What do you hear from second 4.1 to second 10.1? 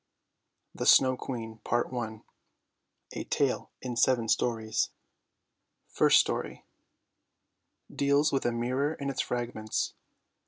STORIES FIRST STORY DEALS with a mirror and its fragments.